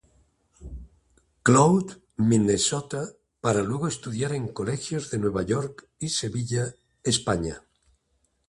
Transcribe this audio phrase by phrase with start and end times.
[1.45, 1.87] Cloud,
[2.23, 3.03] Minnesota,
[3.39, 7.61] para luego estudiar en colegios de Nueva York y Sevilla, España.